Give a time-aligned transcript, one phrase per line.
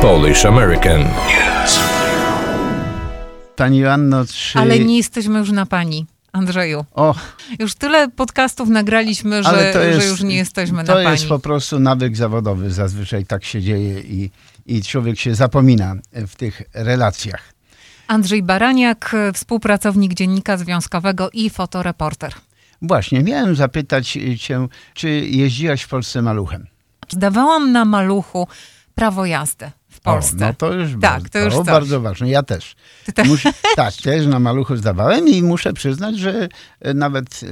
[0.00, 1.08] Polish American.
[3.56, 4.58] Pani Joanno, czy...
[4.58, 6.06] Ale nie jesteśmy już na pani.
[6.32, 7.14] Andrzeju, O,
[7.58, 11.10] już tyle podcastów nagraliśmy, że, to jest, że już nie jesteśmy to na pani.
[11.10, 12.70] jest po prostu nawyk zawodowy.
[12.70, 14.30] Zazwyczaj tak się dzieje i,
[14.66, 17.52] i człowiek się zapomina w tych relacjach.
[18.06, 22.34] Andrzej Baraniak, współpracownik Dziennika Związkowego i fotoreporter.
[22.82, 26.66] Właśnie, miałem zapytać cię, czy jeździłaś w Polsce maluchem?
[27.08, 28.48] Zdawałam na maluchu
[28.94, 30.44] prawo jazdy w Polsce.
[30.44, 31.66] O, no to już, Tak, bardzo, to już coś.
[31.66, 32.28] bardzo ważne.
[32.28, 32.74] Ja też.
[33.06, 36.48] Ty te- Muszę, tak, też na maluchu zdawałem i muszę przyznać, że
[36.80, 37.46] e, nawet e,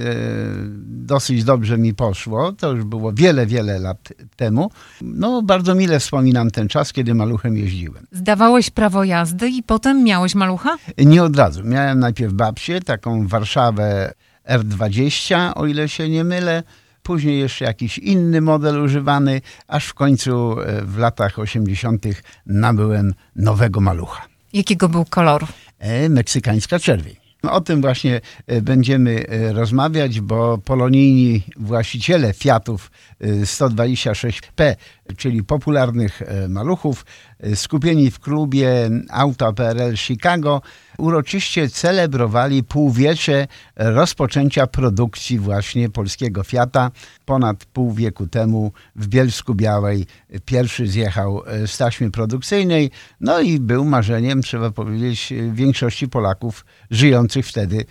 [0.85, 2.53] dosyć dobrze mi poszło.
[2.53, 4.71] To już było wiele, wiele lat temu.
[5.03, 8.07] No, bardzo mile wspominam ten czas, kiedy maluchem jeździłem.
[8.13, 10.77] Zdawałeś prawo jazdy i potem miałeś malucha?
[10.99, 11.65] Nie od razu.
[11.65, 14.13] Miałem najpierw babcię, taką Warszawę
[14.49, 16.63] R20, o ile się nie mylę.
[17.09, 22.07] Później jeszcze jakiś inny model używany, aż w końcu e, w latach 80.
[22.47, 24.27] nabyłem nowego malucha.
[24.53, 25.47] Jakiego był koloru?
[25.79, 27.17] E, meksykańska czerwień.
[27.43, 34.75] No, O tym właśnie e, będziemy rozmawiać, bo polonijni właściciele Fiatów e, 126P,
[35.17, 37.07] czyli popularnych e, maluchów,
[37.41, 40.63] e, skupieni w klubie Auta PRL Chicago,
[40.99, 46.91] uroczyście celebrowali półwiecze rozpoczęcia produkcji właśnie polskiego Fiata.
[47.25, 50.07] Ponad pół wieku temu w Bielsku Białej
[50.45, 57.47] pierwszy zjechał e, z taśmy produkcyjnej, no i był marzeniem, trzeba powiedzieć, większości Polaków żyjących
[57.47, 57.85] wtedy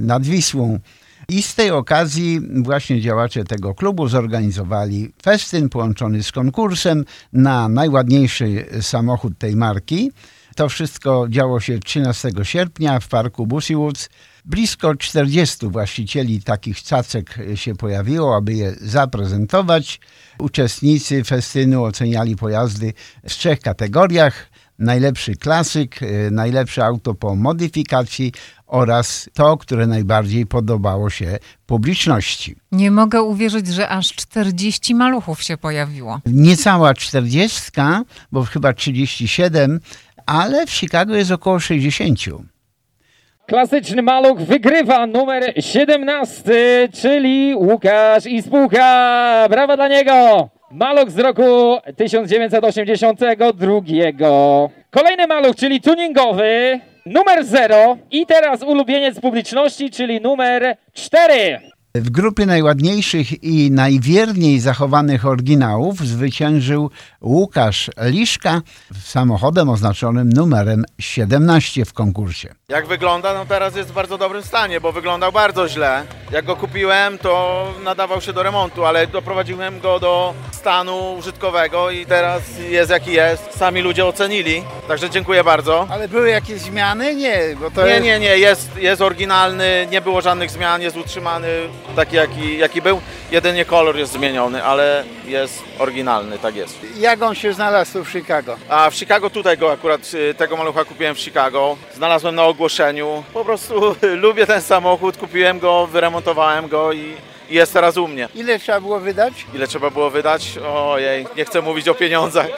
[0.00, 0.78] nad Wisłą.
[1.28, 8.66] I z tej okazji właśnie działacze tego klubu zorganizowali festyn połączony z konkursem na najładniejszy
[8.80, 10.10] samochód tej marki.
[10.56, 14.08] To wszystko działo się 13 sierpnia w parku Bussy Woods.
[14.44, 20.00] Blisko 40 właścicieli takich cacek się pojawiło, aby je zaprezentować.
[20.38, 22.92] Uczestnicy festynu oceniali pojazdy
[23.28, 24.50] w trzech kategoriach.
[24.78, 28.32] Najlepszy klasyk, e, najlepsze auto po modyfikacji
[28.66, 32.56] oraz to, które najbardziej podobało się publiczności.
[32.72, 36.20] Nie mogę uwierzyć, że aż 40 maluchów się pojawiło.
[36.26, 37.60] Niecała 40,
[38.32, 39.80] bo chyba 37,
[40.26, 42.18] ale w Chicago jest około 60.
[43.46, 49.46] Klasyczny maluch wygrywa numer 17, czyli Łukasz Ispucha.
[49.50, 50.50] Brawa dla niego!
[50.74, 53.80] Maluch z roku 1982.
[54.90, 61.60] Kolejny maluch, czyli tuningowy, numer 0 i teraz ulubieniec publiczności, czyli numer 4.
[61.94, 66.90] W grupie najładniejszych i najwierniej zachowanych oryginałów zwyciężył
[67.22, 68.62] Łukasz Liszka
[69.02, 72.54] samochodem oznaczonym numerem 17 w konkursie.
[72.68, 73.34] Jak wygląda?
[73.34, 76.04] No teraz jest w bardzo dobrym stanie, bo wyglądał bardzo źle.
[76.30, 82.06] Jak go kupiłem, to nadawał się do remontu, ale doprowadziłem go do stanu użytkowego i
[82.06, 83.58] teraz jest jaki jest.
[83.58, 85.86] Sami ludzie ocenili, także dziękuję bardzo.
[85.90, 87.14] Ale były jakieś zmiany?
[87.14, 91.48] Nie, bo to Nie, nie, nie, jest, jest oryginalny, nie było żadnych zmian, jest utrzymany
[91.96, 93.00] taki jaki, jaki był.
[93.30, 96.78] Jedynie kolor jest zmieniony, ale jest oryginalny, tak jest.
[96.98, 98.56] Jak on się znalazł w Chicago?
[98.68, 101.76] A w Chicago tutaj go akurat, y, tego malucha kupiłem w Chicago.
[101.94, 103.24] Znalazłem na ogłoszeniu.
[103.32, 107.14] Po prostu lubię ten samochód, kupiłem go, wyremontowałem go i
[107.50, 108.28] i jest teraz u mnie.
[108.34, 110.58] Ile trzeba było wydać, Ile trzeba było wydać?
[110.74, 112.46] Ojej, nie chcę mówić o pieniądzach.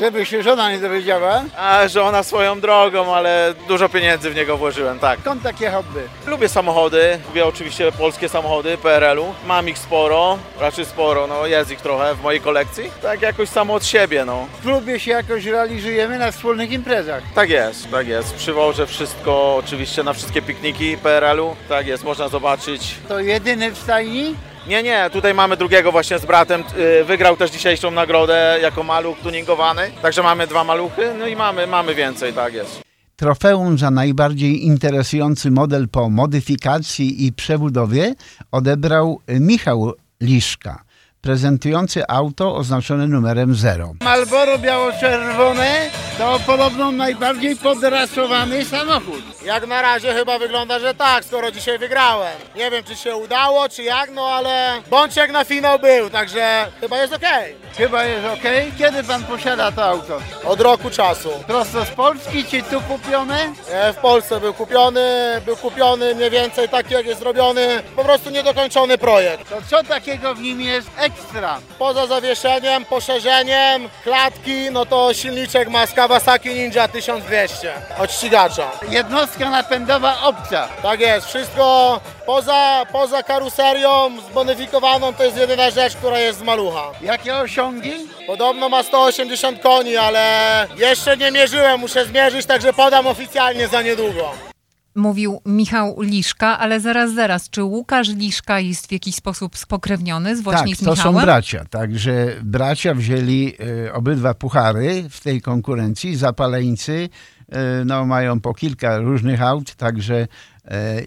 [0.00, 1.44] żeby się żona nie dowiedziała?
[1.58, 5.20] A żona swoją drogą, ale dużo pieniędzy w niego włożyłem, tak.
[5.20, 6.00] Skąd takie hobby?
[6.26, 9.34] Lubię samochody, lubię oczywiście polskie samochody PRL-u.
[9.46, 12.90] Mam ich sporo, raczej sporo, no jest ich trochę w mojej kolekcji.
[13.02, 14.46] Tak jakoś samo od siebie, no.
[14.58, 17.22] W klubie się jakoś realizujemy na wspólnych imprezach.
[17.34, 18.34] Tak jest, tak jest.
[18.34, 21.56] Przywożę wszystko oczywiście na wszystkie pikniki PRL-u.
[21.68, 22.94] Tak jest, można zobaczyć.
[23.08, 24.34] To jedyny w stajni?
[24.68, 26.64] Nie, nie, tutaj mamy drugiego właśnie z bratem.
[26.76, 29.90] Yy, Wygrał też dzisiejszą nagrodę jako maluch tuningowany.
[30.02, 32.80] Także mamy dwa maluchy, no i mamy, mamy więcej, tak jest.
[33.16, 38.14] Trofeum za najbardziej interesujący model po modyfikacji i przebudowie
[38.52, 40.82] odebrał Michał Liszka,
[41.20, 43.92] prezentujący auto oznaczone numerem 0.
[44.04, 49.22] Malboro biało-czerwone to podobno najbardziej podrasowany samochód.
[49.44, 52.32] Jak na razie chyba wygląda, że tak, skoro dzisiaj wygrałem.
[52.56, 56.66] Nie wiem, czy się udało, czy jak, no ale bądź jak na finał był, także
[56.80, 57.54] chyba jest okej.
[57.76, 58.42] Chyba jest ok.
[58.78, 60.18] Kiedy pan posiada to auto?
[60.44, 61.30] Od roku czasu.
[61.46, 63.52] Prosto z Polski czy tu kupione?
[63.70, 68.30] E, W Polsce był kupiony, był kupiony mniej więcej taki, jak jest zrobiony, po prostu
[68.30, 69.48] niedokończony projekt.
[69.50, 71.58] To co takiego w nim jest ekstra?
[71.78, 78.70] Poza zawieszeniem, poszerzeniem, klatki, no to silniczek ma Kawasaki Ninja 1200 od ścigacza.
[78.90, 80.68] Jednostka napędowa obca.
[80.82, 86.90] Tak jest, wszystko poza, poza karuserią zbonifikowaną to jest jedyna rzecz, która jest z malucha.
[87.02, 87.92] Jakie osiągi?
[88.26, 94.55] Podobno ma 180 koni, ale jeszcze nie mierzyłem, muszę zmierzyć, także podam oficjalnie za niedługo.
[94.96, 97.50] Mówił Michał Liszka, ale zaraz, zaraz.
[97.50, 101.20] Czy Łukasz Liszka jest w jakiś sposób spokrewniony z właśnie tak, z to Michałem?
[101.20, 101.64] są bracia.
[101.64, 103.54] Także bracia wzięli
[103.86, 106.16] y, obydwa puchary w tej konkurencji.
[106.16, 110.26] Zapaleńcy y, no, mają po kilka różnych aut, także y,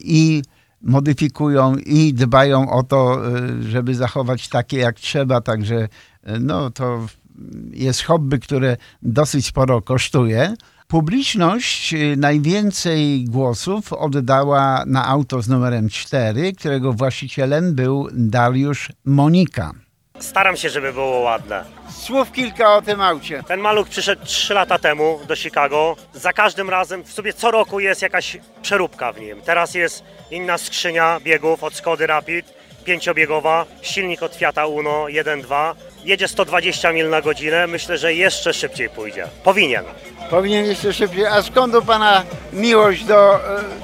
[0.02, 0.42] i
[0.82, 3.22] modyfikują i dbają o to,
[3.62, 5.42] żeby zachować takie jak trzeba.
[5.42, 5.88] Także
[6.40, 7.08] no, to
[7.72, 10.54] jest hobby, które dosyć sporo kosztuje.
[10.92, 19.72] Publiczność y, najwięcej głosów oddała na auto z numerem 4, którego właścicielem był Dariusz Monika.
[20.20, 21.64] Staram się, żeby było ładne.
[21.90, 23.44] Słów kilka o tym aucie.
[23.48, 25.96] Ten maluch przyszedł 3 lata temu do Chicago.
[26.14, 29.42] Za każdym razem, w sobie co roku jest jakaś przeróbka w nim.
[29.42, 32.54] Teraz jest inna skrzynia biegów od Skody Rapid,
[32.84, 35.76] pięciobiegowa, silnik od Fiata Uno 1.2.
[36.06, 39.28] Jedzie 120 mil na godzinę, myślę, że jeszcze szybciej pójdzie.
[39.44, 39.84] Powinien.
[40.30, 41.26] Powinien jeszcze szybciej.
[41.26, 42.24] A skąd u pana
[42.54, 43.40] miłość do e,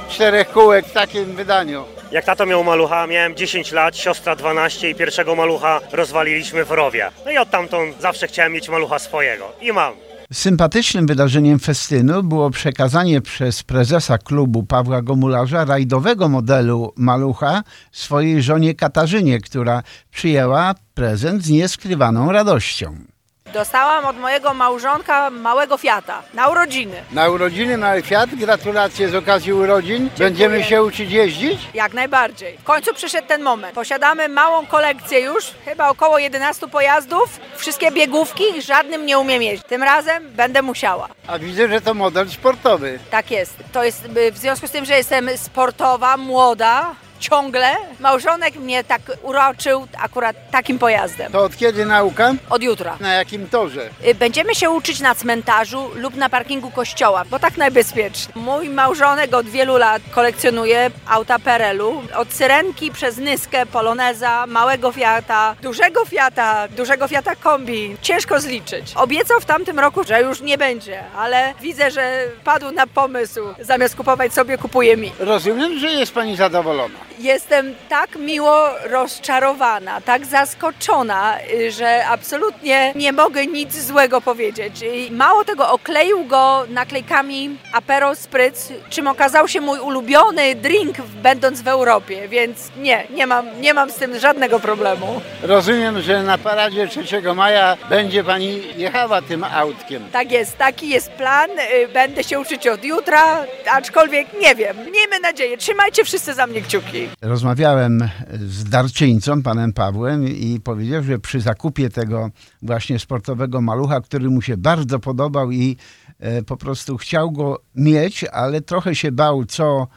[0.09, 1.83] czterech kółek w takim wydaniu?
[2.12, 7.12] Jak tato miał malucha, miałem 10 lat, siostra 12 i pierwszego malucha rozwaliliśmy w rowie.
[7.25, 9.51] No i odtamtąd zawsze chciałem mieć malucha swojego.
[9.62, 9.94] I mam.
[10.33, 18.75] Sympatycznym wydarzeniem festynu było przekazanie przez prezesa klubu Pawła Gomularza rajdowego modelu Malucha swojej żonie
[18.75, 23.14] Katarzynie, która przyjęła prezent z nieskrywaną radością.
[23.56, 27.04] Dostałam od mojego małżonka małego Fiata na urodziny.
[27.12, 30.10] Na urodziny mały Fiat, gratulacje z okazji urodzin.
[30.18, 31.60] Będziemy się uczyć jeździć?
[31.74, 32.57] Jak najbardziej.
[32.57, 33.75] W końcu przyszedł ten moment.
[33.75, 37.40] Posiadamy małą kolekcję już, chyba około 11 pojazdów.
[37.56, 39.68] Wszystkie biegówki, żadnym nie umiem jeździć.
[39.68, 41.08] Tym razem będę musiała.
[41.28, 43.00] A widzę, że to model sportowy.
[43.12, 43.54] Tak jest.
[43.72, 47.67] To jest y, w związku z tym, że jestem sportowa, młoda, ciągle.
[48.00, 51.31] Małżonek mnie tak uroczył akurat takim pojazdem.
[51.31, 52.33] To od kiedy nauka?
[52.50, 52.97] Od jutra.
[53.00, 53.89] Na jakim torze?
[54.07, 58.33] Y, Będziemy się uczyć na cmentarzu lub na parkingu kościoła, bo tak najbezpieczniej.
[58.35, 62.03] Mój małżonek od wielu lat kolekcjonuje auta Perelu.
[62.15, 67.95] Od Syrenki przez Nyskę, Poloneza, małego Fiata, dużego Fiata, dużego Fiata Kombi.
[68.01, 68.94] Ciężko zliczyć.
[68.95, 73.39] Obiecał w tamtym roku, że już nie będzie, ale widzę, że padł na pomysł.
[73.59, 75.12] Zamiast kupować sobie, kupuje mi.
[75.19, 76.95] Rozumiem, że jest pani zadowolona.
[77.19, 84.81] Jestem tak miło rozczarowana, tak zaskoczona, y, że absolutnie nie mogę nic złego powiedzieć.
[84.94, 91.62] I Mało tego, okleił go naklejkami Apero Spritz, czym okazał się mój ulubiony drink będąc
[91.62, 95.21] w Europie, więc nie, nie mam, nie mam z tym żadnego problemu.
[95.44, 100.07] Rozumiem, że na paradzie 3 maja będzie pani jechała tym autkiem.
[100.12, 101.50] Tak jest, taki jest plan.
[101.51, 104.77] y, Będę się uczyć od jutra, aczkolwiek nie wiem.
[104.77, 105.57] Miejmy nadzieję.
[105.57, 107.05] Trzymajcie wszyscy za mnie kciuki.
[107.22, 108.10] Rozmawiałem
[108.48, 112.30] z darczyńcą, panem Pawłem, i powiedział, że przy zakupie tego
[112.62, 115.78] właśnie sportowego malucha, który mu się bardzo podobał i
[116.19, 119.88] e, po prostu chciał go mieć, ale trochę się bał, co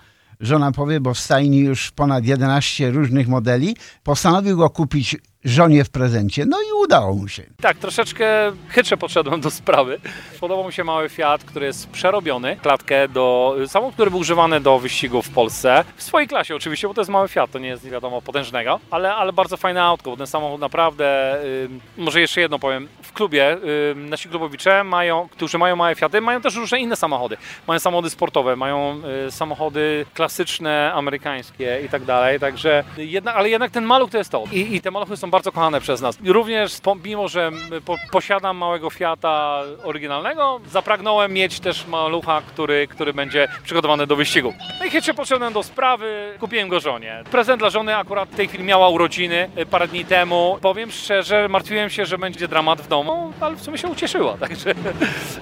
[0.40, 5.16] żona powie, bo w stajni już ponad 11 różnych modeli, postanowił go kupić
[5.48, 6.44] żonie w prezencie.
[6.46, 7.42] No i udało mu się.
[7.60, 10.00] Tak, troszeczkę chytrze podszedłem do sprawy.
[10.40, 12.56] Podobał mi się mały Fiat, który jest przerobiony.
[12.56, 15.84] Klatkę do samochód, który był używany do wyścigów w Polsce.
[15.96, 18.80] W swojej klasie oczywiście, bo to jest mały Fiat, to nie jest nie wiadomo potężnego,
[18.90, 23.12] ale, ale bardzo fajne autko, bo ten samochód naprawdę, ym, może jeszcze jedno powiem, w
[23.12, 23.56] klubie
[23.90, 27.36] ym, nasi klubowicze mają, którzy mają małe Fiaty, mają też różne inne samochody.
[27.66, 33.70] Mają samochody sportowe, mają y, samochody klasyczne, amerykańskie i tak dalej, także jednak, ale jednak
[33.70, 34.44] ten maluch to jest to.
[34.52, 36.18] I, i te maluchy są bardzo kochane przez nas.
[36.24, 37.50] Również pomimo, że
[37.84, 44.54] po, posiadam małego Fiata oryginalnego, zapragnąłem mieć też malucha, który, który będzie przygotowany do wyścigu.
[44.78, 47.22] No i chytrze podszedłem do sprawy, kupiłem go żonie.
[47.30, 50.58] Prezent dla żony akurat w tej chwili miała urodziny y, parę dni temu.
[50.60, 54.74] Powiem szczerze, martwiłem się, że będzie dramat w domu, ale w sumie się ucieszyła, także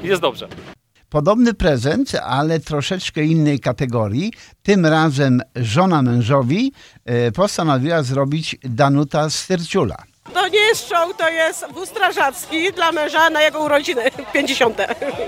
[0.02, 0.48] jest dobrze.
[1.08, 4.32] Podobny prezent, ale troszeczkę innej kategorii.
[4.62, 6.72] Tym razem żona mężowi
[7.04, 10.15] e, postanowiła zrobić Danuta Styrciula.
[10.36, 14.02] To nie jest show, to jest wóz strażacki dla męża na jego urodziny
[14.32, 14.78] 50.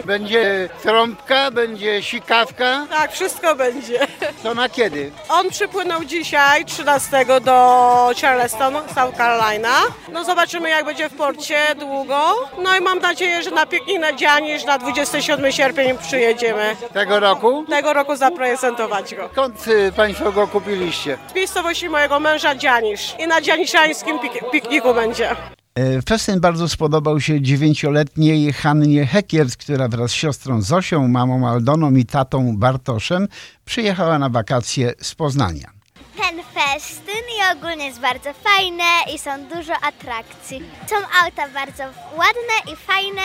[0.04, 2.86] Będzie trąbka, będzie sikawka.
[2.90, 4.06] Tak, wszystko będzie.
[4.42, 5.10] To na kiedy?
[5.28, 9.72] On przypłynął dzisiaj 13 do Charleston, South Carolina.
[10.08, 12.34] No zobaczymy jak będzie w porcie długo.
[12.58, 16.76] No i mam nadzieję, że na piknik na Dzianisz na 27 sierpień przyjedziemy.
[16.92, 17.64] Tego roku?
[17.68, 19.28] Tego roku zaprezentować go.
[19.32, 21.18] Skąd y, Państwo go kupiliście?
[21.30, 23.14] Z miejscowości mojego męża Dzianisz.
[23.18, 25.30] I na dzianiszańskim pik- pikniku będzie.
[25.74, 31.90] E, Festyn bardzo spodobał się dziewięcioletniej Hannie Hekiert, która wraz z siostrą Zosią, mamą Aldoną
[31.94, 33.28] i tatą Bartoszem
[33.64, 35.70] przyjechała na wakacje z Poznania.
[36.16, 40.62] Ten festyn i ogólnie jest bardzo fajne i są dużo atrakcji.
[40.90, 43.22] Są auta bardzo ładne i fajne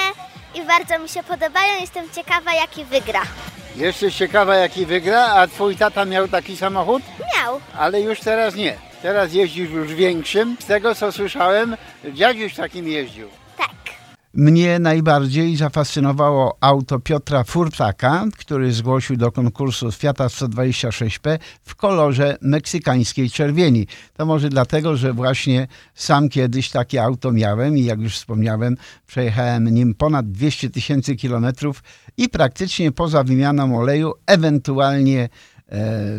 [0.55, 1.81] i bardzo mi się podobają.
[1.81, 3.21] Jestem ciekawa jaki wygra.
[3.75, 7.03] Jesteś ciekawa jaki wygra, a twój tata miał taki samochód?
[7.37, 7.59] Miał.
[7.77, 8.92] Ale już teraz nie.
[9.03, 10.57] Teraz jeździsz już większym.
[10.59, 11.75] Z tego co słyszałem,
[12.13, 13.27] dziadziuś takim jeździł.
[14.33, 23.29] Mnie najbardziej zafascynowało auto Piotra Furtaka, który zgłosił do konkursu Fiata 126P w kolorze meksykańskiej
[23.29, 23.87] czerwieni.
[24.13, 29.69] To może dlatego, że właśnie sam kiedyś takie auto miałem i jak już wspomniałem, przejechałem
[29.69, 31.83] nim ponad 200 tysięcy kilometrów
[32.17, 35.29] i praktycznie poza wymianą oleju, ewentualnie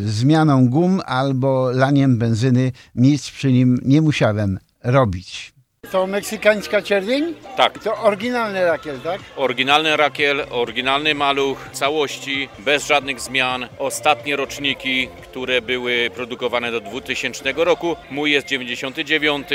[0.05, 5.54] zmianą gum albo laniem benzyny, nic przy nim nie musiałem robić.
[5.93, 7.35] To meksykańska czerwień?
[7.57, 7.79] Tak.
[7.79, 9.21] To oryginalny rakiel, tak?
[9.37, 13.69] Oryginalny rakiel, oryginalny maluch, całości, bez żadnych zmian.
[13.79, 17.97] Ostatnie roczniki, które były produkowane do 2000 roku.
[18.11, 19.47] Mój jest 99,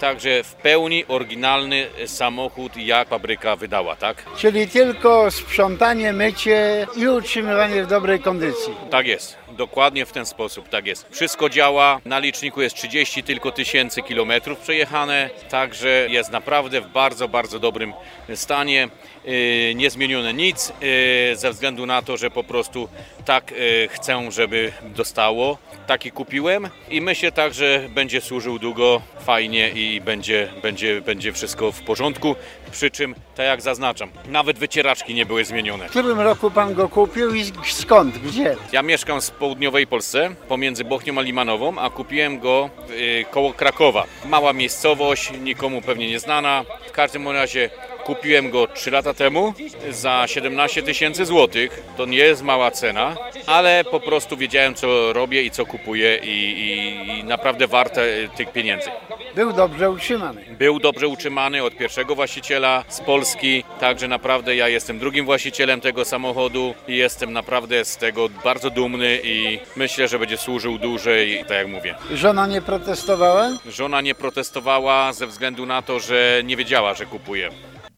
[0.00, 4.22] także w pełni oryginalny samochód, jak fabryka wydała, tak?
[4.36, 8.74] Czyli tylko sprzątanie, mycie i utrzymywanie w dobrej kondycji.
[8.90, 9.36] Tak jest.
[9.56, 11.06] Dokładnie w ten sposób, tak jest.
[11.10, 17.28] Wszystko działa, na liczniku jest 30 tylko tysięcy kilometrów przejechane, także jest naprawdę w bardzo,
[17.28, 17.92] bardzo dobrym
[18.34, 18.88] stanie.
[19.24, 22.88] Yy, Nie zmienione nic, yy, ze względu na to, że po prostu
[23.24, 25.58] tak yy, chcę, żeby dostało.
[25.86, 31.72] Taki kupiłem i myślę tak, że będzie służył długo, fajnie i będzie, będzie, będzie wszystko
[31.72, 32.36] w porządku.
[32.72, 35.86] Przy czym, tak jak zaznaczam, nawet wycieraczki nie były zmienione.
[35.86, 38.56] W którym roku pan go kupił i skąd, gdzie?
[38.72, 44.04] Ja mieszkam w południowej Polsce, pomiędzy Bochnią a Limanową, a kupiłem go y, koło Krakowa.
[44.24, 46.64] Mała miejscowość, nikomu pewnie nieznana.
[46.86, 47.70] W każdym razie
[48.06, 49.54] kupiłem go 3 lata temu
[49.90, 51.82] za 17 tysięcy złotych.
[51.96, 56.28] To nie jest mała cena, ale po prostu wiedziałem, co robię i co kupuję i,
[56.28, 58.90] i, i naprawdę warte y, tych pieniędzy.
[59.34, 60.44] Był dobrze utrzymany.
[60.58, 66.04] Był dobrze utrzymany od pierwszego właściciela z Polski, także naprawdę ja jestem drugim właścicielem tego
[66.04, 71.58] samochodu i jestem naprawdę z tego bardzo dumny i myślę, że będzie służył dłużej, tak
[71.58, 71.94] jak mówię.
[72.12, 73.50] Żona nie protestowała?
[73.68, 77.50] Żona nie protestowała ze względu na to, że nie wiedziała, że kupuje.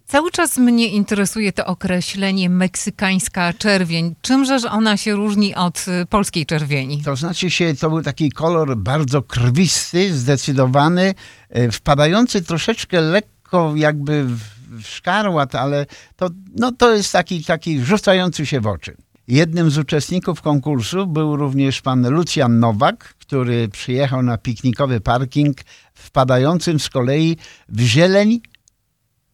[0.08, 4.14] Cały czas mnie interesuje to określenie meksykańska czerwień.
[4.22, 7.02] Czymżeż ona się różni od y, polskiej czerwieni?
[7.02, 11.14] To znaczy się, to był taki kolor bardzo krwisty, zdecydowany,
[11.50, 15.86] e, wpadający troszeczkę lekko jakby w szkarłat, ale
[16.16, 18.96] to, no, to jest taki, taki rzucający się w oczy.
[19.28, 25.56] Jednym z uczestników konkursu był również pan Lucjan Nowak, który przyjechał na piknikowy parking,
[25.94, 27.36] wpadającym z kolei
[27.68, 28.40] w zieleń,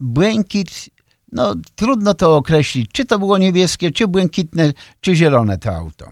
[0.04, 0.68] błękit,
[1.32, 6.06] no trudno to określić, czy to było niebieskie, czy błękitne, czy zielone to auto.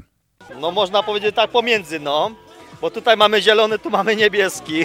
[0.61, 2.31] No można powiedzieć tak pomiędzy, no.
[2.81, 4.85] Bo tutaj mamy zielony, tu mamy niebieski.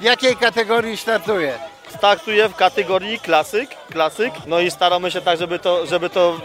[0.00, 1.58] W jakiej kategorii startuje?
[1.96, 4.32] Startuję w kategorii klasyk, klasyk.
[4.46, 6.40] No i staramy się tak, żeby to, żeby to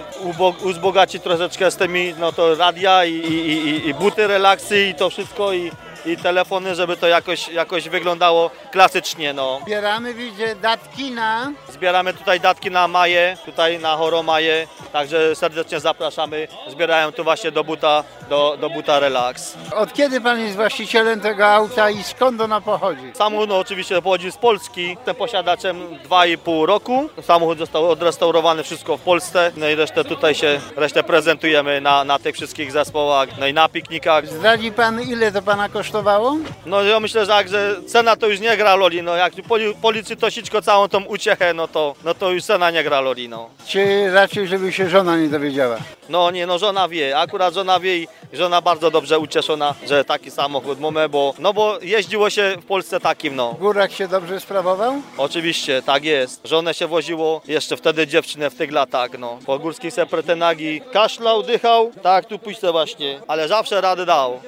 [0.63, 5.09] uzbogacić troszeczkę z tymi, no to radia i, i, i, i buty relaksy i to
[5.09, 5.71] wszystko i,
[6.05, 9.59] i telefony, żeby to jakoś, jakoś wyglądało klasycznie, no.
[9.65, 11.51] Zbieramy, widzę, datki na...
[11.69, 16.47] Zbieramy tutaj datki na Maję, tutaj na Choromaję, także serdecznie zapraszamy.
[16.67, 19.57] Zbierają tu właśnie do buta, do, do buta Relax.
[19.75, 23.11] Od kiedy pan jest właścicielem tego auta i skąd ona pochodzi?
[23.13, 27.09] Samochód no, oczywiście pochodzi z Polski, jestem posiadaczem 2,5 roku.
[27.21, 32.19] Samochód został odrestaurowany wszystko w Polsce, no i resztę tutaj się, resztę prezentujemy na, na
[32.19, 34.27] tych wszystkich zespołach, no i na piknikach.
[34.27, 36.37] Zdradzi pan, ile to pana kosztowało?
[36.65, 39.75] No ja myślę, że, tak, że cena to już nie gra roli, no jak poli,
[39.81, 43.29] policy to sićko całą tą uciechę, no to, no to już cena nie gra roli,
[43.29, 43.49] no.
[43.67, 45.77] Czy raczej, żeby się żona nie dowiedziała?
[46.09, 50.31] No nie, no żona wie, akurat żona wie i żona bardzo dobrze ucieszona, że taki
[50.31, 53.53] samochód mamy, bo, no bo jeździło się w Polsce takim, no.
[53.53, 54.93] W górach się dobrze sprawował?
[55.17, 56.41] Oczywiście, tak jest.
[56.47, 59.39] Żonę się woziło, jeszcze wtedy dziewczynę w tych latach, no.
[59.45, 64.39] Po górskich sepretenagi kaszlał, dychał, tak tu pójście właśnie, ale zawsze radę dał.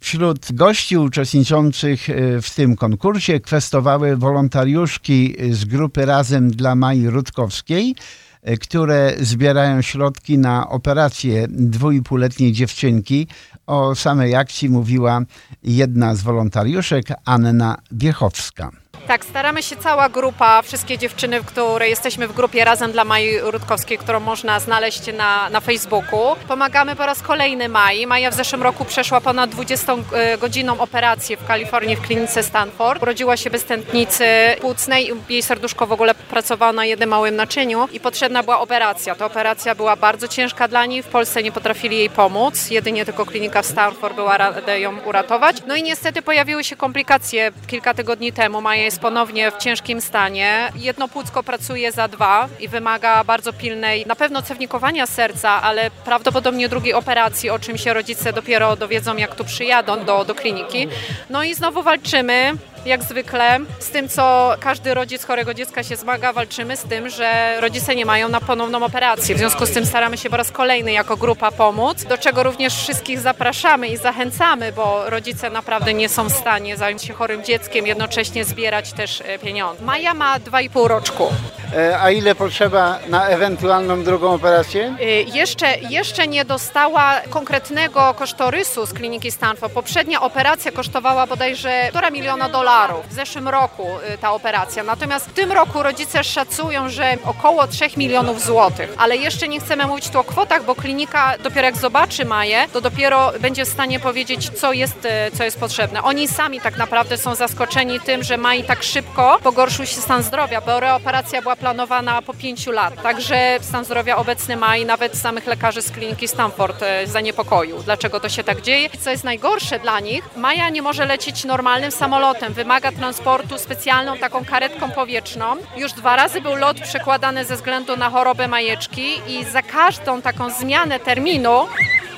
[0.00, 7.94] Wśród gości uczestniczących e, w tym konkursie kwestowały wolontariuszki z grupy Razem dla Mai Rutkowskiej,
[8.42, 13.26] e, które zbierają środki na operację dwójpółletniej dziewczynki.
[13.66, 15.20] O samej akcji mówiła
[15.62, 18.79] jedna z wolontariuszek, Anna Wiechowska.
[19.10, 23.98] Tak, staramy się cała grupa, wszystkie dziewczyny, które jesteśmy w grupie Razem dla Mai Rutkowskiej,
[23.98, 26.36] którą można znaleźć na, na Facebooku.
[26.48, 28.06] Pomagamy po raz kolejny Mai.
[28.06, 33.02] Maja w zeszłym roku przeszła ponad 20-godzinną operację w Kalifornii w klinice Stanford.
[33.02, 34.24] Urodziła się bez tętnicy
[34.60, 39.14] płucnej, jej serduszko w ogóle pracowało na jednym małym naczyniu i potrzebna była operacja.
[39.14, 43.26] Ta operacja była bardzo ciężka dla niej, w Polsce nie potrafili jej pomóc, jedynie tylko
[43.26, 45.56] klinika w Stanford była radę ją uratować.
[45.66, 48.60] No i niestety pojawiły się komplikacje kilka tygodni temu.
[48.60, 50.72] Maja jest ponownie w ciężkim stanie.
[50.76, 56.68] Jedno płucko pracuje za dwa i wymaga bardzo pilnej, na pewno cewnikowania serca, ale prawdopodobnie
[56.68, 60.88] drugiej operacji, o czym się rodzice dopiero dowiedzą, jak tu przyjadą do, do kliniki.
[61.30, 62.52] No i znowu walczymy
[62.86, 67.56] jak zwykle z tym, co każdy rodzic chorego dziecka się zmaga, walczymy z tym, że
[67.60, 69.34] rodzice nie mają na ponowną operację.
[69.34, 72.74] W związku z tym staramy się po raz kolejny jako grupa pomóc, do czego również
[72.76, 77.86] wszystkich zapraszamy i zachęcamy, bo rodzice naprawdę nie są w stanie zająć się chorym dzieckiem,
[77.86, 79.84] jednocześnie zbierać też e, pieniądze.
[79.84, 81.32] Maja ma 2,5 roczku.
[81.76, 84.94] E, A ile potrzeba na ewentualną drugą operację?
[85.00, 89.72] Y, Jeszcze, jeszcze nie dostała konkretnego kosztorysu z kliniki Stanford.
[89.72, 92.69] Poprzednia operacja kosztowała bodajże 1,5 miliona dolarów.
[93.10, 94.82] W zeszłym roku y, ta operacja.
[94.84, 98.94] Natomiast w tym roku rodzice szacują, że około 3 milionów złotych.
[98.98, 102.80] Ale jeszcze nie chcemy mówić tu o kwotach, bo klinika dopiero jak zobaczy Maję, to
[102.80, 106.02] dopiero będzie w stanie powiedzieć, co jest, y, co jest potrzebne.
[106.02, 110.60] Oni sami tak naprawdę są zaskoczeni tym, że Mai tak szybko pogorszył się stan zdrowia,
[110.60, 113.02] bo reoperacja była planowana po pięciu lat.
[113.02, 117.82] Także stan zdrowia obecny Mai nawet samych lekarzy z kliniki Stanford e, zaniepokoił.
[117.82, 118.88] Dlaczego to się tak dzieje?
[119.00, 122.54] Co jest najgorsze dla nich, Maja nie może lecieć normalnym samolotem.
[122.60, 125.56] Wymaga transportu specjalną taką karetką powietrzną.
[125.76, 130.50] Już dwa razy był lot przekładany ze względu na chorobę majeczki i za każdą taką
[130.50, 131.66] zmianę terminu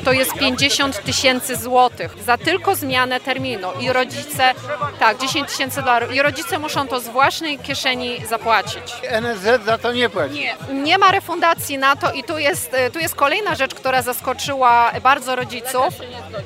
[0.04, 4.54] to jest 50 tysięcy złotych za tylko zmianę terminu i rodzice,
[4.99, 8.94] tak, 10 tysięcy dolarów i rodzice muszą to z własnej kieszeni zapłacić.
[9.02, 10.35] NSZ za to nie płaci.
[10.35, 14.02] Nie, nie ma refundacji na to i tu jest, e, tu jest kolejna rzecz, która
[14.02, 15.94] zaskoczyła bardzo rodziców.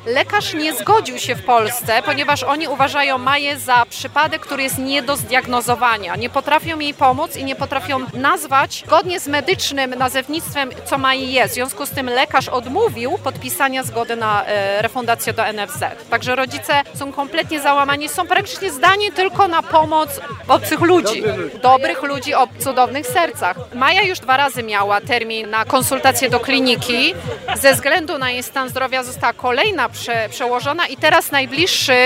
[0.07, 5.03] Lekarz nie zgodził się w Polsce, ponieważ oni uważają Maję za przypadek, który jest nie
[5.03, 6.17] do zdiagnozowania.
[6.17, 11.53] Nie potrafią jej pomóc i nie potrafią nazwać zgodnie z medycznym nazewnictwem, co Maji jest.
[11.53, 13.46] W związku z tym lekarz odmówił podpisania
[13.83, 15.85] zgody na e, refundację do NFZ.
[16.11, 21.23] Także rodzice są kompletnie załamani, są praktycznie zdani tylko na pomoc obcych ludzi,
[21.63, 23.57] dobrych ludzi o cudownych sercach.
[23.75, 27.15] Maja już dwa razy miała termin na konsultację do kliniki.
[27.55, 31.97] Ze względu na jej stan zdrowia została kolejna prze, przełożona i teraz najbliższy,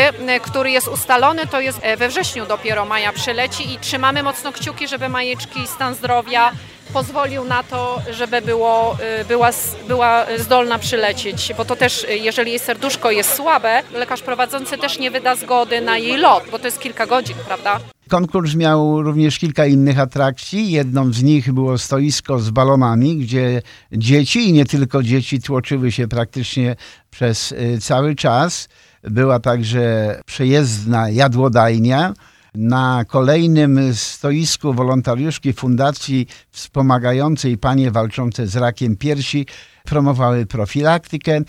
[0.42, 4.88] który jest ustalony, to jest e, we wrześniu dopiero Maja przyleci i trzymamy mocno kciuki,
[4.88, 6.52] żeby Majeczki stan zdrowia
[6.92, 9.50] pozwolił na to, żeby było, y, była,
[9.88, 14.98] była zdolna przylecieć, bo to też, y, jeżeli jej serduszko jest słabe, lekarz prowadzący też
[14.98, 17.80] nie wyda zgody na jej lot, bo to jest kilka godzin, prawda?
[18.08, 20.70] Konkurs miał również kilka innych atrakcji.
[20.70, 26.08] Jedną z nich było stoisko z balonami, gdzie dzieci i nie tylko dzieci tłoczyły się
[26.08, 26.76] praktycznie
[27.10, 28.68] przez y, cały czas.
[29.02, 32.14] Była także przejezdna jadłodajnia.
[32.54, 39.46] Na kolejnym stoisku wolontariuszki Fundacji Wspomagającej Panie Walczące z Rakiem Piersi
[39.84, 41.40] promowały profilaktykę.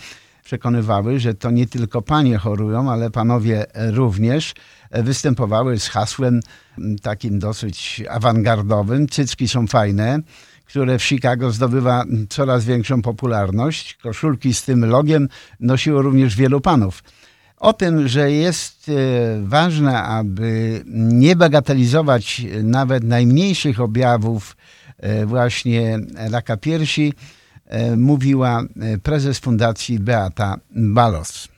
[0.44, 4.54] Przekonywały, że to nie tylko panie chorują, ale panowie również
[4.90, 6.40] występowały z hasłem
[7.02, 9.08] takim dosyć awangardowym.
[9.08, 10.18] Cycki są fajne,
[10.66, 13.94] które w Chicago zdobywa coraz większą popularność.
[13.94, 15.28] Koszulki z tym logiem
[15.60, 17.02] nosiło również wielu panów.
[17.62, 18.92] O tym, że jest e,
[19.42, 24.56] ważne, aby nie bagatelizować nawet najmniejszych objawów
[24.98, 25.98] e, właśnie
[26.32, 27.12] raka piersi,
[27.66, 31.48] e, mówiła e, prezes fundacji Beata Balos.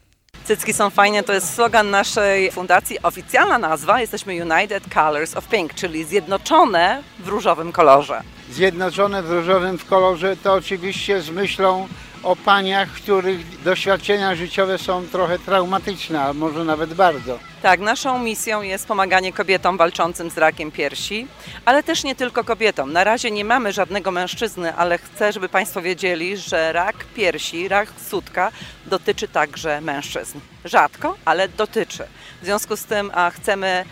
[0.44, 3.02] Cycki są fajne, to jest slogan naszej fundacji.
[3.02, 8.20] Oficjalna nazwa, jesteśmy United Colors of Pink, czyli zjednoczone w różowym kolorze.
[8.52, 11.88] Zjednoczone w różowym kolorze to oczywiście z myślą
[12.24, 17.38] o paniach, których doświadczenia życiowe są trochę traumatyczne, a może nawet bardzo.
[17.62, 21.26] Tak, naszą misją jest pomaganie kobietom walczącym z rakiem piersi,
[21.64, 22.92] ale też nie tylko kobietom.
[22.92, 27.88] Na razie nie mamy żadnego mężczyzny, ale chcę, żeby Państwo wiedzieli, że rak piersi, rak
[28.10, 28.52] sutka
[28.86, 30.38] dotyczy także mężczyzn.
[30.64, 32.04] Rzadko, ale dotyczy.
[32.42, 33.84] W związku z tym a, chcemy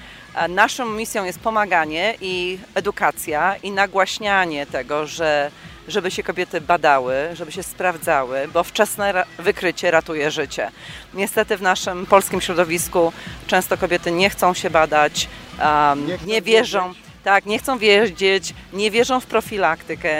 [0.48, 5.50] Naszą misją jest pomaganie i edukacja i nagłaśnianie tego, że
[5.88, 10.70] żeby się kobiety badały, żeby się sprawdzały, bo wczesne wykrycie ratuje życie.
[11.14, 13.12] Niestety w naszym polskim środowisku
[13.46, 15.28] często kobiety nie chcą się badać,
[15.60, 16.94] um, nie, wierzą.
[17.24, 20.10] Tak, nie chcą wiedzieć, nie wierzą w profilaktykę,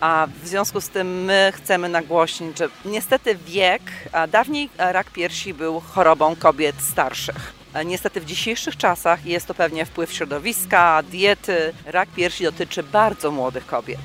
[0.00, 5.54] a w związku z tym my chcemy nagłośnić, że niestety wiek, a dawniej rak piersi
[5.54, 7.52] był chorobą kobiet starszych.
[7.84, 11.72] Niestety w dzisiejszych czasach jest to pewnie wpływ środowiska, diety.
[11.86, 14.00] Rak piersi dotyczy bardzo młodych kobiet.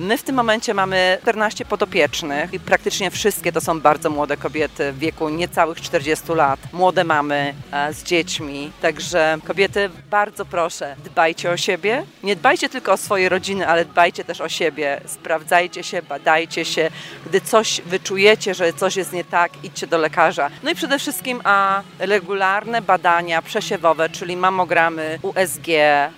[0.00, 4.92] My w tym momencie mamy 14 podopiecznych i praktycznie wszystkie to są bardzo młode kobiety
[4.92, 6.60] w wieku niecałych 40 lat.
[6.72, 8.72] Młode mamy e, z dziećmi.
[8.82, 12.04] Także kobiety, bardzo proszę, dbajcie o siebie.
[12.22, 15.00] Nie dbajcie tylko o swoje rodziny, ale dbajcie też o siebie.
[15.06, 16.90] Sprawdzajcie się, badajcie się.
[17.26, 20.50] Gdy coś wyczujecie, że coś jest nie tak, idźcie do lekarza.
[20.62, 25.66] No i przede wszystkim a regularne badania przesiewowe, czyli mamogramy, USG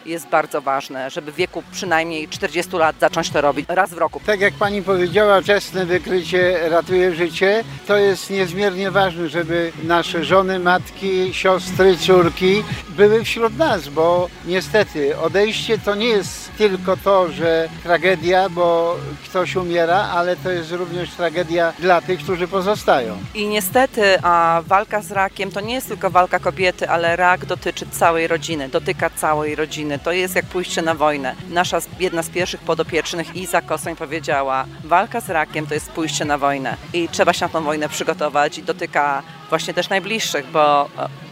[0.07, 4.21] jest bardzo ważne, żeby w wieku przynajmniej 40 lat zacząć to robić raz w roku.
[4.27, 7.65] Tak jak pani powiedziała, wczesne wykrycie ratuje życie.
[7.87, 15.19] To jest niezmiernie ważne, żeby nasze żony, matki, siostry, córki były wśród nas, bo niestety
[15.19, 21.11] odejście to nie jest tylko to, że tragedia, bo ktoś umiera, ale to jest również
[21.11, 23.19] tragedia dla tych, którzy pozostają.
[23.35, 27.87] I niestety a walka z rakiem to nie jest tylko walka kobiety, ale rak dotyczy
[27.91, 29.99] całej rodziny, dotyka całej rodziny.
[29.99, 31.35] To jest jak pójście na wojnę.
[31.51, 36.39] Nasza jedna z pierwszych podopiecznych, Iza Kosoń powiedziała, walka z rakiem to jest pójście na
[36.39, 40.89] wojnę i trzeba się na tą wojnę przygotować i dotyka właśnie też najbliższych, bo,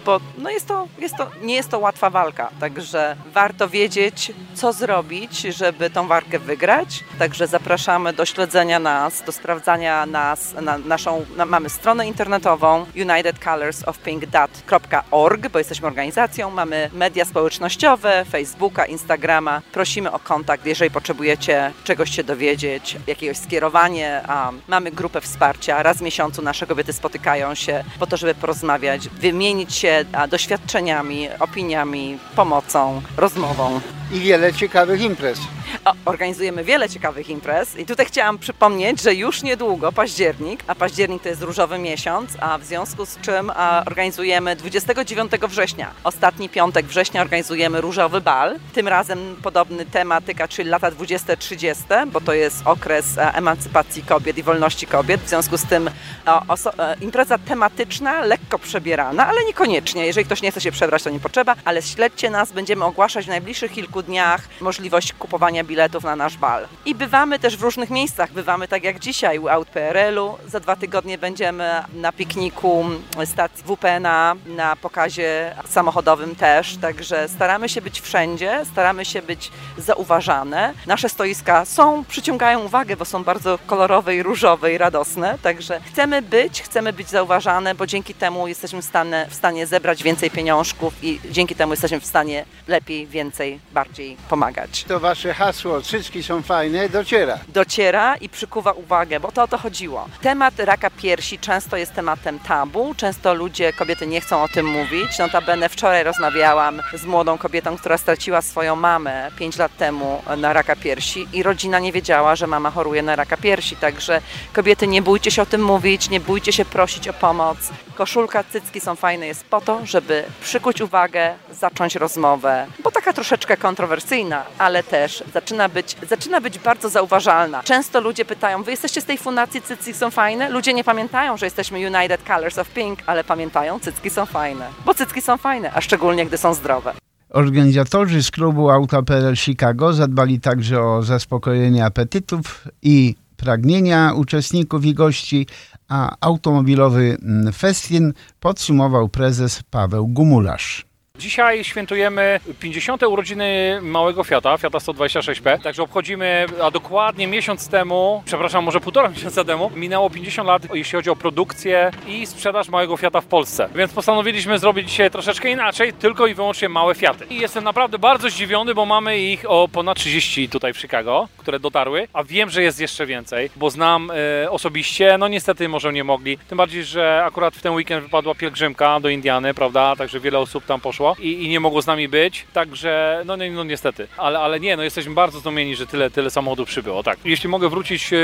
[0.08, 4.72] bo no jest to, jest to, nie jest to łatwa walka, także warto wiedzieć, co
[4.72, 7.04] zrobić, żeby tą walkę wygrać.
[7.18, 15.48] Także zapraszamy do śledzenia nas, do sprawdzania nas, na naszą, na, mamy stronę internetową unitedcolorsofpink.org,
[15.48, 19.62] bo jesteśmy organizacją, mamy media społecznościowe, Facebooka, Instagrama.
[19.72, 24.22] Prosimy o kontakt, jeżeli potrzebujecie czegoś się dowiedzieć, jakiegoś skierowanie.
[24.28, 29.08] A mamy grupę wsparcia, raz w miesiącu nasze kobiety spotykają się po to, żeby porozmawiać,
[29.08, 29.97] wymienić się
[30.28, 33.80] doświadczeniami, opiniami, pomocą, rozmową.
[34.12, 35.38] I wiele ciekawych imprez.
[35.84, 41.22] O, organizujemy wiele ciekawych imprez i tutaj chciałam przypomnieć, że już niedługo październik, a październik
[41.22, 43.52] to jest różowy miesiąc, a w związku z czym
[43.86, 48.56] organizujemy 29 września, ostatni piątek września organizujemy różowy bal.
[48.74, 54.42] Tym razem podobny tematyka, czyli lata 20-30, bo to jest okres e, emancypacji kobiet i
[54.42, 55.20] wolności kobiet.
[55.20, 60.06] W związku z tym e, impreza tematyczna, lekko przebierana, ale niekoniecznie.
[60.06, 63.28] Jeżeli ktoś nie chce się przebrać, to nie potrzeba, ale śledźcie nas, będziemy ogłaszać w
[63.28, 66.68] najbliższych kilku dniach możliwość kupowania biletów na nasz bal.
[66.84, 68.32] I bywamy też w różnych miejscach.
[68.32, 70.38] Bywamy tak jak dzisiaj u Aut PRL-u.
[70.46, 72.84] Za dwa tygodnie będziemy na pikniku
[73.24, 76.76] stacji WPNA, na pokazie samochodowym też.
[76.76, 80.74] Także staramy się być wszędzie, staramy się być zauważane.
[80.86, 85.38] Nasze stoiska są, przyciągają uwagę, bo są bardzo kolorowe i różowe i radosne.
[85.42, 90.02] Także chcemy być, chcemy być zauważane, bo dzięki temu jesteśmy w stanie, w stanie zebrać
[90.02, 93.87] więcej pieniążków i dzięki temu jesteśmy w stanie lepiej, więcej, bardziej
[94.28, 94.84] pomagać.
[94.84, 97.38] To wasze hasło, cycki są fajne, dociera.
[97.48, 100.08] Dociera i przykuwa uwagę, bo to o to chodziło.
[100.22, 105.18] Temat raka piersi często jest tematem tabu, często ludzie, kobiety nie chcą o tym mówić.
[105.18, 110.76] Notabene wczoraj rozmawiałam z młodą kobietą, która straciła swoją mamę 5 lat temu na raka
[110.76, 114.20] piersi i rodzina nie wiedziała, że mama choruje na raka piersi, także
[114.52, 117.58] kobiety nie bójcie się o tym mówić, nie bójcie się prosić o pomoc.
[117.94, 123.56] Koszulka, cycki są fajne jest po to, żeby przykuć uwagę, zacząć rozmowę, bo taka troszeczkę
[123.78, 127.62] kontrowersyjna, ale też zaczyna być, zaczyna być bardzo zauważalna.
[127.62, 130.50] Często ludzie pytają, wy jesteście z tej fundacji Cycki są fajne?
[130.50, 134.94] Ludzie nie pamiętają, że jesteśmy United Colors of Pink, ale pamiętają, cycki są fajne, bo
[134.94, 136.92] cycki są fajne, a szczególnie gdy są zdrowe.
[137.30, 144.94] Organizatorzy z klubu Auta PRL Chicago zadbali także o zaspokojenie apetytów i pragnienia uczestników i
[144.94, 145.46] gości,
[145.88, 147.16] a automobilowy
[147.54, 150.87] festyn podsumował prezes Paweł Gumularz.
[151.18, 153.02] Dzisiaj świętujemy 50.
[153.02, 155.62] urodziny małego Fiata, Fiata 126P.
[155.62, 160.96] Także obchodzimy, a dokładnie miesiąc temu, przepraszam, może półtora miesiąca temu, minęło 50 lat, jeśli
[160.96, 163.68] chodzi o produkcję i sprzedaż małego Fiata w Polsce.
[163.74, 167.26] Więc postanowiliśmy zrobić dzisiaj troszeczkę inaczej, tylko i wyłącznie małe Fiaty.
[167.30, 171.60] I jestem naprawdę bardzo zdziwiony, bo mamy ich o ponad 30 tutaj w Chicago, które
[171.60, 174.10] dotarły, a wiem, że jest jeszcze więcej, bo znam
[174.44, 176.38] e, osobiście, no niestety może nie mogli.
[176.38, 180.66] Tym bardziej, że akurat w ten weekend wypadła pielgrzymka do Indiany, prawda, także wiele osób
[180.66, 184.38] tam poszło i, i nie mogło z nami być, także no, no, no niestety, ale,
[184.38, 187.18] ale nie, no jesteśmy bardzo zdumieni, że tyle, tyle samochodów przybyło, tak.
[187.24, 188.16] Jeśli mogę wrócić e,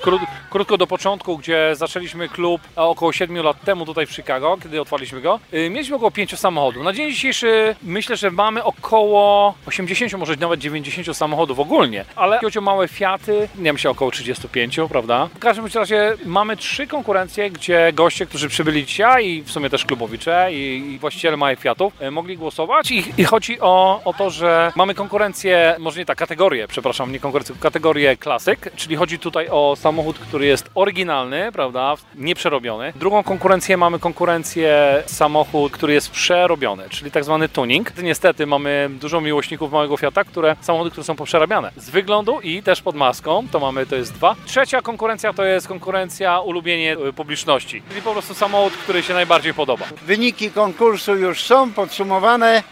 [0.00, 0.18] kró,
[0.50, 4.80] krótko do początku, gdzie zaczęliśmy klub e, około 7 lat temu tutaj w Chicago, kiedy
[4.80, 6.84] otwarliśmy go, e, mieliśmy około 5 samochodów.
[6.84, 12.58] Na dzień dzisiejszy myślę, że mamy około 80, może nawet 90 samochodów ogólnie, ale chodzi
[12.58, 15.28] o małe Fiaty, nie myślę około 35, prawda?
[15.34, 19.84] W każdym razie mamy trzy konkurencje, gdzie goście, którzy przybyli dzisiaj i w sumie też
[19.84, 24.30] klubowicze i, i właściciele małych Fiatów mogą mogli głosować i, i chodzi o, o to,
[24.30, 29.48] że mamy konkurencję, może nie tak, kategorię, przepraszam, nie konkurencję, kategorię klasyk, czyli chodzi tutaj
[29.50, 32.92] o samochód, który jest oryginalny, prawda, nieprzerobiony.
[32.96, 37.92] Drugą konkurencję mamy konkurencję samochód, który jest przerobiony, czyli tak zwany tuning.
[38.02, 42.82] Niestety mamy dużo miłośników małego Fiata, które samochody, które są poprzerabiane z wyglądu i też
[42.82, 44.36] pod maską, to mamy, to jest dwa.
[44.46, 49.54] Trzecia konkurencja to jest konkurencja ulubienie y, publiczności, czyli po prostu samochód, który się najbardziej
[49.54, 49.84] podoba.
[50.02, 52.11] Wyniki konkursu już są podsumowane.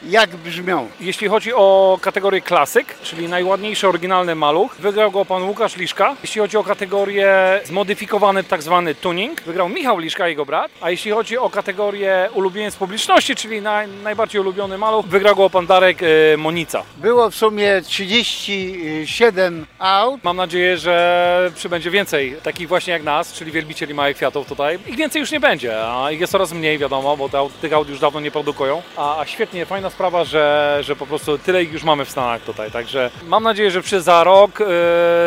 [0.02, 0.88] Jak brzmią?
[1.00, 6.16] Jeśli chodzi o kategorię klasyk, czyli najładniejszy oryginalny maluch, wygrał go pan Łukasz Liszka.
[6.22, 10.70] Jeśli chodzi o kategorię zmodyfikowany tak zwany tuning, wygrał Michał Liszka, jego brat.
[10.80, 15.66] A jeśli chodzi o kategorię ulubieniec publiczności, czyli naj, najbardziej ulubiony maluch, wygrał go pan
[15.66, 16.82] Darek y, Monica.
[16.96, 20.24] Było w sumie 37 aut.
[20.24, 24.78] Mam nadzieję, że przybędzie więcej takich właśnie jak nas, czyli wielbicieli małych kwiatów tutaj.
[24.86, 27.88] Ich więcej już nie będzie, a ich jest coraz mniej, wiadomo, bo te, tych aut
[27.88, 28.82] już dawno nie produkują.
[28.96, 32.42] A, a świetnie, fajna sprawa, że, że po prostu tyle ich już mamy w Stanach
[32.42, 32.70] tutaj.
[32.70, 34.64] Także mam nadzieję, że przy za rok y,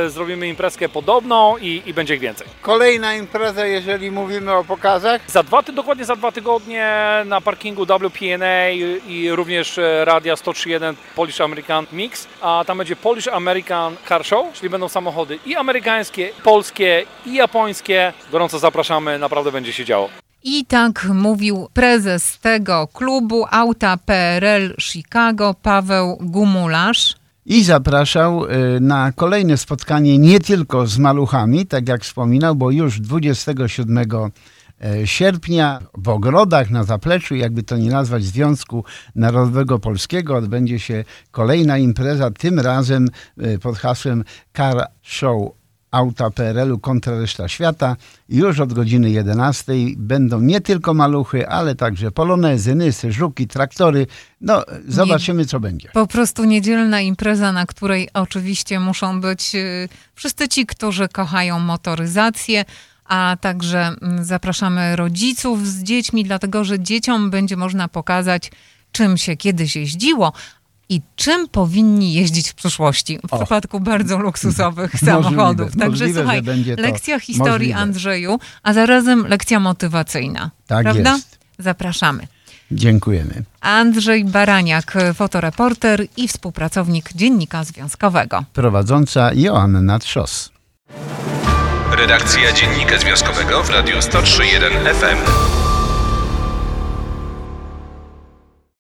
[0.10, 2.48] zrobimy imprezkę podobną i, i będzie ich więcej.
[2.62, 5.22] Kolejna impreza, jeżeli mówimy o pokazach.
[5.28, 6.88] Za dwa, dokładnie za dwa tygodnie
[7.26, 12.96] na parkingu WPNA i, i również e, Radia 103.1 Polish American Mix, a tam będzie
[12.96, 18.14] Polish American Car Show, czyli będą samochody i amerykańskie, polskie i japońskie.
[18.32, 20.23] Gorąco zapraszamy, naprawdę będzie się działo.
[20.44, 27.16] I tak mówił prezes tego klubu Auta PRL Chicago, Paweł Gumularz.
[27.46, 33.00] I zapraszał y, na kolejne spotkanie nie tylko z maluchami, tak jak wspominał, bo już
[33.00, 38.84] 27 e, sierpnia w ogrodach na zapleczu, jakby to nie nazwać, Związku
[39.16, 43.08] Narodowego Polskiego odbędzie się kolejna impreza, tym razem
[43.42, 45.63] y, pod hasłem Car Show
[45.94, 47.96] Auta PRL-u kontra reszta świata.
[48.30, 54.08] Już od godziny 11 będą nie tylko maluchy, ale także polonezy, nysy, żuki, traktory.
[54.42, 55.90] No, zobaczymy co będzie.
[55.94, 62.66] Po prostu niedzielna impreza, na której oczywiście muszą być y, wszyscy ci, którzy kochają motoryzację,
[63.06, 68.52] a także mm, zapraszamy rodziców z dziećmi, dlatego że dzieciom będzie można pokazać,
[68.92, 70.34] czym się kiedyś jeździło.
[70.94, 73.38] I czym powinni jeździć w przyszłości w O.
[73.38, 75.76] przypadku bardzo luksusowych Możliwe, samochodów.
[75.78, 76.42] Także możliwe, słuchaj,
[76.78, 77.80] lekcja historii możliwe.
[77.80, 80.52] Andrzeju, a zarazem lekcja motywacyjna.
[80.68, 81.14] Tak prawda?
[81.14, 81.40] jest.
[81.60, 82.28] Zapraszamy.
[82.72, 83.44] Dziękujemy.
[83.62, 88.44] Andrzej Baraniak, fotoreporter i współpracownik Dziennika Związkowego.
[88.54, 90.50] Prowadząca Joanna Trzos.
[91.98, 95.73] Redakcja Dziennika Związkowego w Radiu 103.1 FM.